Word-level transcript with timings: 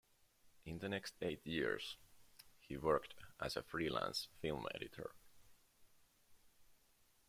In 0.65 0.79
the 0.79 0.89
next 0.89 1.13
eight 1.21 1.45
years, 1.45 1.95
he 2.59 2.75
worked 2.75 3.13
as 3.39 3.55
a 3.55 3.61
freelance 3.61 4.29
film 4.41 4.65
editor. 4.73 5.11